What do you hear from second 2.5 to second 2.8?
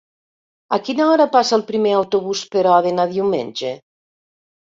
per